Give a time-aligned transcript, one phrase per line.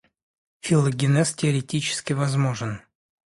[0.61, 2.81] Филогенез теоретически возможен.